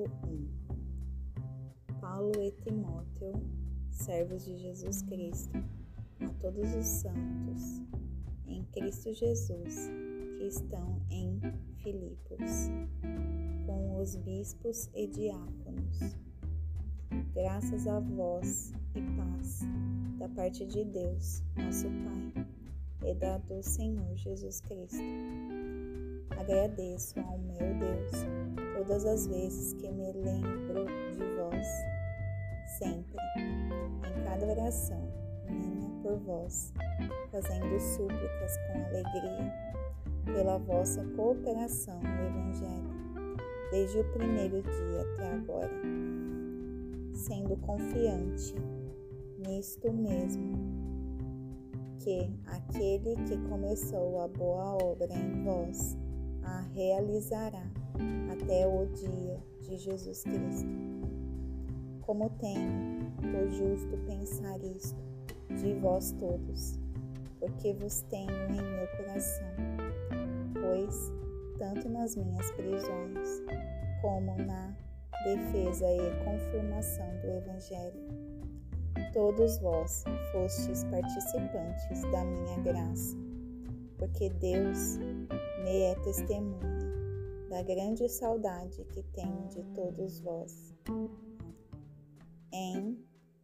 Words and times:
Capítulo 0.00 0.48
1 1.92 2.00
Paulo 2.00 2.32
e 2.40 2.50
Timóteo, 2.52 3.32
servos 3.90 4.46
de 4.46 4.56
Jesus 4.56 5.02
Cristo, 5.02 5.58
a 6.20 6.28
todos 6.40 6.74
os 6.74 6.86
santos 6.86 7.82
em 8.46 8.64
Cristo 8.72 9.12
Jesus 9.12 9.90
que 10.38 10.44
estão 10.46 11.02
em 11.10 11.38
Filipos, 11.82 12.70
com 13.66 13.98
os 13.98 14.16
bispos 14.16 14.88
e 14.94 15.06
diáconos. 15.06 16.16
Graças 17.34 17.86
a 17.86 18.00
vós 18.00 18.72
e 18.94 19.02
paz 19.16 19.60
da 20.18 20.28
parte 20.30 20.64
de 20.64 20.82
Deus, 20.84 21.42
nosso 21.56 21.88
Pai, 21.88 22.46
e 23.10 23.14
da 23.14 23.36
do 23.38 23.62
Senhor 23.62 24.16
Jesus 24.16 24.62
Cristo. 24.62 25.02
Agradeço 26.38 27.20
ao 27.20 27.38
meu 27.38 27.58
Deus 27.78 28.69
todas 28.80 29.04
as 29.04 29.26
vezes 29.26 29.74
que 29.74 29.90
me 29.90 30.10
lembro 30.12 30.86
de 31.12 31.22
vós, 31.36 31.66
sempre, 32.78 33.20
em 33.36 34.24
cada 34.24 34.46
oração 34.46 35.06
minha 35.50 35.90
por 36.02 36.16
vós, 36.20 36.72
fazendo 37.30 37.78
súplicas 37.78 38.56
com 38.66 38.82
alegria 38.86 39.52
pela 40.24 40.56
vossa 40.56 41.04
cooperação 41.14 42.00
no 42.00 42.26
Evangelho, 42.26 42.90
desde 43.70 43.98
o 43.98 44.12
primeiro 44.12 44.62
dia 44.62 45.02
até 45.12 45.30
agora, 45.30 45.70
sendo 47.12 47.58
confiante 47.58 48.54
nisto 49.46 49.92
mesmo, 49.92 50.56
que 51.98 52.32
aquele 52.46 53.14
que 53.28 53.36
começou 53.46 54.22
a 54.22 54.28
boa 54.28 54.82
obra 54.82 55.12
em 55.12 55.44
vós 55.44 55.98
a 56.42 56.62
realizará 56.72 57.69
até 58.42 58.66
o 58.66 58.86
dia 58.86 59.38
de 59.60 59.76
Jesus 59.76 60.22
Cristo. 60.22 60.68
Como 62.02 62.30
tenho 62.40 63.10
por 63.20 63.50
justo 63.50 63.96
pensar 64.06 64.58
isto 64.64 65.00
de 65.60 65.74
vós 65.74 66.12
todos, 66.18 66.78
porque 67.38 67.74
vos 67.74 68.02
tenho 68.02 68.30
em 68.30 68.62
meu 68.62 68.86
coração, 68.96 69.46
pois, 70.54 71.12
tanto 71.58 71.88
nas 71.88 72.16
minhas 72.16 72.50
prisões, 72.52 73.42
como 74.00 74.36
na 74.36 74.74
defesa 75.24 75.86
e 75.86 76.24
confirmação 76.24 77.06
do 77.20 77.28
Evangelho, 77.28 78.08
todos 79.12 79.58
vós 79.58 80.04
fostes 80.32 80.84
participantes 80.84 82.02
da 82.10 82.24
minha 82.24 82.58
graça, 82.60 83.16
porque 83.98 84.30
Deus 84.30 84.96
me 85.62 85.82
é 85.82 85.94
testemunha 85.96 86.79
da 87.50 87.62
grande 87.64 88.08
saudade 88.08 88.84
que 88.84 89.02
tenho 89.12 89.48
de 89.48 89.64
todos 89.74 90.20
vós, 90.20 90.72
em 92.52 92.96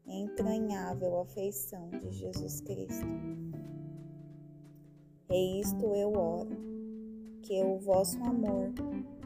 entranhável 0.06 1.18
afeição 1.22 1.90
de 1.90 2.12
Jesus 2.12 2.60
Cristo. 2.60 3.04
E 5.28 5.60
isto 5.60 5.84
eu 5.96 6.12
oro, 6.12 6.56
que 7.42 7.60
o 7.64 7.78
vosso 7.78 8.22
amor 8.22 8.72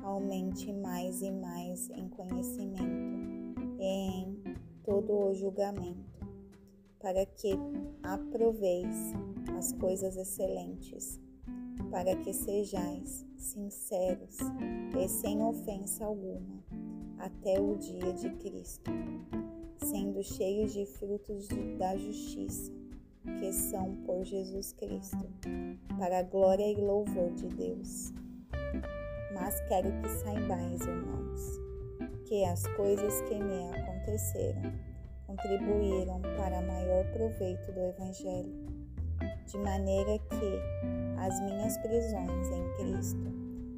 aumente 0.02 0.72
mais 0.72 1.20
e 1.20 1.30
mais 1.30 1.90
em 1.90 2.08
conhecimento 2.08 3.60
e 3.78 3.84
em 3.84 4.42
todo 4.82 5.12
o 5.12 5.34
julgamento, 5.34 6.26
para 6.98 7.26
que 7.26 7.52
aproveis 8.02 9.12
as 9.58 9.72
coisas 9.74 10.16
excelentes 10.16 11.20
para 11.90 12.14
que 12.16 12.32
sejais 12.32 13.24
sinceros 13.36 14.38
e 14.98 15.08
sem 15.08 15.42
ofensa 15.42 16.04
alguma 16.04 16.62
até 17.18 17.60
o 17.60 17.76
dia 17.76 18.12
de 18.12 18.30
Cristo, 18.36 18.90
sendo 19.78 20.22
cheios 20.22 20.72
de 20.72 20.86
frutos 20.86 21.48
da 21.78 21.96
justiça, 21.96 22.72
que 23.38 23.52
são 23.52 23.96
por 24.06 24.24
Jesus 24.24 24.72
Cristo, 24.72 25.28
para 25.98 26.20
a 26.20 26.22
glória 26.22 26.66
e 26.66 26.76
louvor 26.76 27.30
de 27.32 27.48
Deus. 27.48 28.12
Mas 29.34 29.60
quero 29.68 29.90
que 30.00 30.08
saibais, 30.08 30.80
irmãos, 30.80 31.60
que 32.24 32.44
as 32.44 32.66
coisas 32.76 33.20
que 33.22 33.34
me 33.34 33.70
aconteceram 33.74 34.72
contribuíram 35.26 36.20
para 36.36 36.62
maior 36.62 37.04
proveito 37.12 37.70
do 37.72 37.80
Evangelho, 37.80 38.66
de 39.46 39.58
maneira 39.58 40.18
que 40.18 41.09
as 41.20 41.38
minhas 41.42 41.76
prisões 41.76 42.50
em 42.50 42.72
Cristo 42.78 43.30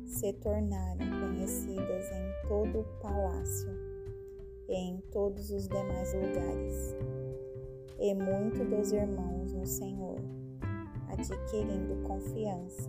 se 0.07 0.33
tornaram 0.35 1.11
conhecidas 1.21 2.05
em 2.13 2.49
todo 2.49 2.81
o 2.81 2.85
palácio 3.01 3.69
e 4.69 4.75
em 4.75 5.01
todos 5.11 5.51
os 5.51 5.67
demais 5.67 6.15
lugares. 6.15 6.97
E 7.99 8.15
muito 8.15 8.65
dos 8.65 8.93
irmãos 8.93 9.53
no 9.53 9.67
Senhor, 9.67 10.21
adquirindo 11.09 11.97
confiança 12.07 12.89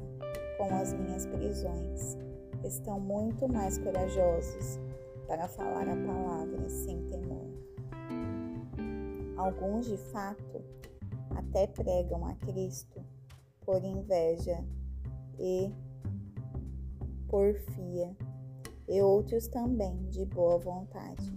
com 0.59 0.75
as 0.75 0.93
minhas 0.93 1.25
prisões, 1.25 2.15
estão 2.63 2.99
muito 2.99 3.47
mais 3.47 3.79
corajosos 3.79 4.79
para 5.27 5.47
falar 5.47 5.89
a 5.89 5.95
palavra 5.95 6.69
sem 6.69 7.03
temor. 7.07 7.47
Alguns, 9.35 9.87
de 9.87 9.97
fato, 9.97 10.61
até 11.35 11.65
pregam 11.65 12.23
a 12.27 12.35
Cristo 12.35 13.02
por 13.66 13.84
inveja 13.84 14.63
e 15.40 15.74
porfia, 17.28 18.16
e 18.88 19.01
outros 19.01 19.47
também 19.47 19.97
de 20.09 20.25
boa 20.25 20.57
vontade. 20.57 21.34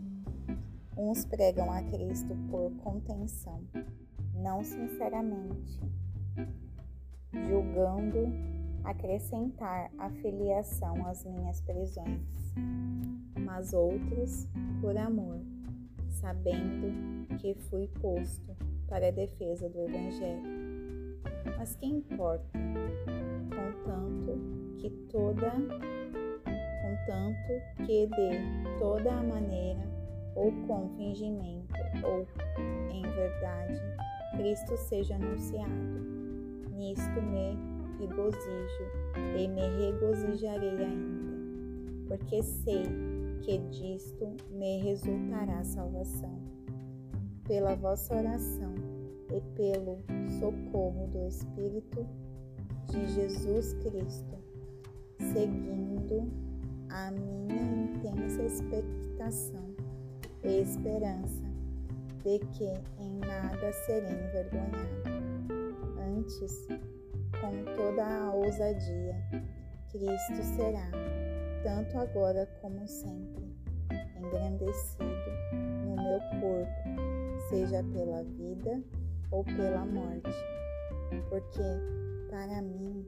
Uns 0.97 1.25
pregam 1.25 1.71
a 1.71 1.83
Cristo 1.83 2.37
por 2.51 2.71
contenção, 2.83 3.63
não 4.35 4.63
sinceramente, 4.63 5.81
julgando 7.49 8.29
acrescentar 8.85 9.91
a 9.99 10.11
filiação 10.11 11.07
às 11.07 11.25
minhas 11.25 11.61
prisões, 11.61 12.55
mas 13.41 13.73
outros 13.73 14.49
por 14.81 14.97
amor, 14.97 15.41
sabendo 16.11 17.37
que 17.39 17.55
fui 17.55 17.89
posto 18.01 18.57
para 18.87 19.09
a 19.09 19.13
defesa 19.13 19.69
do 19.69 19.81
Evangelho 19.81 20.76
mas 21.59 21.75
que 21.77 21.87
importa, 21.87 22.59
contanto 23.50 24.39
que 24.78 24.91
toda, 25.11 25.50
contanto 26.83 27.84
que 27.87 28.06
de 28.06 28.78
toda 28.78 29.12
a 29.12 29.22
maneira, 29.22 29.81
ou 30.34 30.53
com 30.66 30.89
fingimento, 30.97 31.75
ou 32.05 32.27
em 32.91 33.03
verdade, 33.03 33.81
Cristo 34.37 34.77
seja 34.77 35.15
anunciado. 35.15 36.06
Nisto 36.72 37.22
me 37.22 37.56
regozijo 37.99 38.84
e 39.37 39.49
me 39.49 39.66
regozijarei 39.78 40.84
ainda, 40.84 42.06
porque 42.09 42.43
sei 42.43 42.84
que 43.41 43.59
disto 43.71 44.37
me 44.50 44.78
resultará 44.83 45.65
salvação. 45.65 46.37
Pela 47.45 47.77
vossa 47.77 48.15
oração 48.15 48.75
e 49.31 49.41
pelo 49.57 49.99
socorro 50.39 51.07
do 51.09 51.27
Espírito 51.27 52.07
de 52.91 53.07
Jesus 53.09 53.75
Cristo, 53.75 54.39
seguindo 55.19 56.31
a 56.91 57.11
minha 57.11 57.85
intensa 57.85 58.43
expectação 58.43 59.75
e 60.45 60.61
esperança 60.61 61.45
de 62.23 62.39
que 62.39 62.73
em 62.99 63.19
nada 63.19 63.73
serei 63.73 64.13
envergonhado. 64.13 65.17
Antes, 66.19 66.67
com 67.41 67.75
toda 67.77 68.05
a 68.05 68.33
ousadia, 68.33 69.15
Cristo 69.91 70.43
será, 70.57 70.91
tanto 71.63 71.99
agora 71.99 72.47
como 72.61 72.87
sempre, 72.87 73.45
engrandecido 74.19 75.05
no 75.84 75.97
meu 75.97 76.21
corpo, 76.41 77.49
seja 77.49 77.84
pela 77.93 78.22
vida 78.25 78.83
ou 79.31 79.45
pela 79.45 79.84
morte, 79.84 80.31
porque 81.28 81.63
para 82.28 82.63
mim 82.63 83.07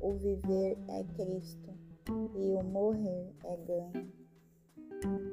o 0.00 0.12
viver 0.14 0.76
é 0.88 1.04
Cristo 1.14 1.70
e 2.34 2.52
o 2.52 2.62
morrer 2.62 3.32
é 3.44 3.56
ganho. 3.56 4.12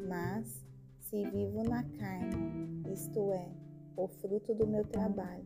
Mas 0.07 0.65
se 0.99 1.23
vivo 1.29 1.63
na 1.63 1.83
carne, 1.83 2.83
isto 2.91 3.31
é, 3.31 3.49
o 3.97 4.07
fruto 4.07 4.53
do 4.53 4.67
meu 4.67 4.85
trabalho, 4.85 5.43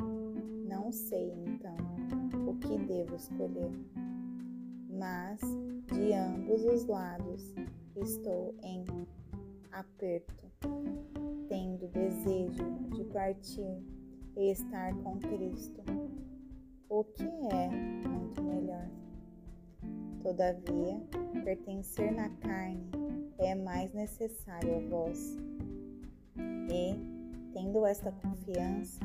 não 0.68 0.92
sei 0.92 1.31
então 1.31 1.78
o 2.48 2.56
que 2.56 2.78
devo 2.78 3.16
escolher. 3.16 3.72
Mas 4.90 5.40
de 5.88 6.14
ambos 6.14 6.64
os 6.66 6.86
lados 6.86 7.54
estou 7.96 8.56
em 8.64 8.86
aperto, 9.72 10.52
tendo 11.48 11.88
desejo 11.88 12.64
de 12.94 13.04
partir 13.06 13.81
e 14.35 14.51
estar 14.51 14.94
com 15.03 15.19
Cristo, 15.19 15.81
o 16.89 17.03
que 17.03 17.24
é 17.24 17.69
muito 18.07 18.41
melhor. 18.44 18.88
Todavia, 20.21 21.01
pertencer 21.44 22.12
na 22.13 22.30
carne 22.30 22.89
é 23.39 23.53
mais 23.56 23.94
necessário 23.94 24.77
a 24.77 24.89
vós. 24.89 25.38
E, 26.69 26.95
tendo 27.53 27.85
esta 27.85 28.12
confiança, 28.12 29.03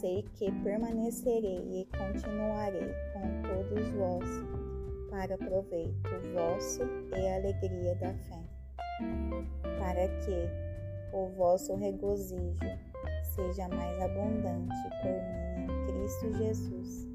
sei 0.00 0.22
que 0.34 0.52
permanecerei 0.62 1.80
e 1.80 1.88
continuarei 1.96 2.92
com 3.12 3.42
todos 3.42 3.88
vós, 3.90 4.28
para 5.10 5.36
proveito 5.36 6.08
vosso 6.34 6.82
e 7.16 7.28
alegria 7.28 7.94
da 7.96 8.14
fé, 8.14 8.42
para 9.78 10.08
que 10.20 10.48
o 11.12 11.28
vosso 11.36 11.74
regozijo 11.74 12.91
seja 13.34 13.66
mais 13.68 13.98
abundante 14.00 14.74
por 15.00 15.10
mim 15.10 15.64
em 15.64 15.86
Cristo 15.86 16.32
Jesus, 16.34 17.08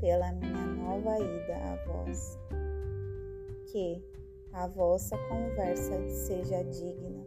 pela 0.00 0.32
minha 0.32 0.66
nova 0.66 1.18
ida 1.18 1.56
a 1.56 1.76
vós. 1.86 2.38
Que 3.72 4.02
a 4.52 4.66
vossa 4.66 5.16
conversa 5.28 6.08
seja 6.08 6.62
digna, 6.64 7.24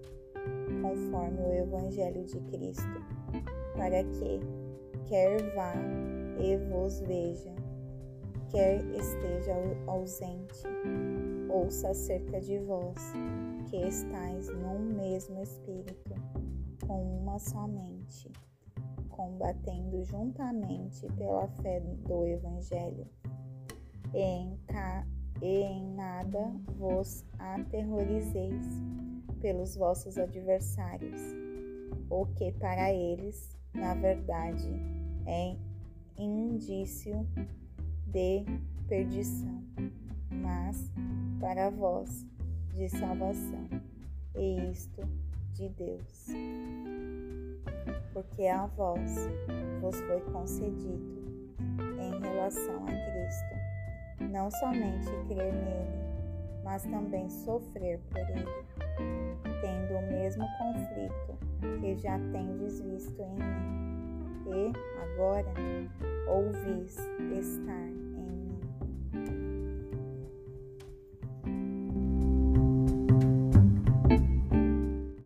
conforme 0.82 1.42
o 1.42 1.54
Evangelho 1.54 2.24
de 2.26 2.40
Cristo, 2.42 3.04
para 3.76 4.04
que, 4.04 4.40
quer 5.08 5.42
vá 5.56 5.74
e 6.40 6.58
vos 6.70 7.00
veja, 7.02 7.54
quer 8.50 8.84
esteja 8.96 9.56
ausente, 9.88 10.64
ouça 11.50 11.90
acerca 11.90 12.40
de 12.40 12.60
vós, 12.60 12.96
que 13.70 13.78
estáis 13.78 14.50
num 14.50 14.80
mesmo 14.80 15.42
Espírito, 15.42 16.14
com 16.90 17.20
uma 17.20 17.38
só 17.38 17.68
mente, 17.68 18.32
combatendo 19.10 20.04
juntamente 20.06 21.06
pela 21.14 21.48
fé 21.62 21.80
do 21.80 22.26
Evangelho, 22.26 23.06
e 24.12 24.18
em, 24.18 24.58
e 25.40 25.62
em 25.62 25.94
nada 25.94 26.52
vos 26.80 27.24
aterrorizeis 27.38 28.66
pelos 29.40 29.76
vossos 29.76 30.18
adversários, 30.18 31.22
o 32.10 32.26
que 32.26 32.52
para 32.54 32.92
eles, 32.92 33.56
na 33.72 33.94
verdade, 33.94 34.68
é 35.28 35.56
indício 36.18 37.24
de 38.08 38.46
perdição, 38.88 39.64
mas 40.32 40.92
para 41.40 41.70
vós 41.70 42.26
de 42.74 42.90
salvação, 42.90 43.70
e 44.36 44.72
isto 44.72 45.08
de 45.60 45.68
Deus. 45.70 46.28
Porque 48.14 48.48
a 48.48 48.66
vós 48.66 49.28
vos 49.82 50.00
foi 50.02 50.22
concedido, 50.32 51.20
em 52.00 52.20
relação 52.22 52.86
a 52.86 52.88
Cristo, 52.88 54.30
não 54.32 54.50
somente 54.52 55.10
crer 55.28 55.54
nele, 55.54 56.00
mas 56.64 56.84
também 56.84 57.30
sofrer 57.30 58.00
por 58.10 58.20
ele, 58.20 58.46
tendo 59.62 59.98
o 59.98 60.02
mesmo 60.10 60.46
conflito 60.58 61.38
que 61.82 61.98
já 61.98 62.18
tendes 62.32 62.80
visto 62.80 63.22
em 63.22 63.36
mim, 63.36 64.24
e 64.48 64.72
agora 65.04 65.54
ouvis 66.28 66.98
estar 67.38 67.88
em 67.88 67.94
mim. 67.94 68.60